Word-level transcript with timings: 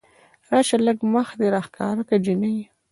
راشه 0.49 0.77
لږ 0.85 0.97
مخ 1.13 1.27
دې 1.39 1.47
راښکاره 1.55 2.03
که 2.09 2.15
جينۍ 2.25 2.57